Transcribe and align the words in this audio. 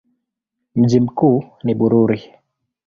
Mji 0.75 0.99
mkuu 0.99 1.43
ni 1.63 1.73
Bururi. 1.75 2.21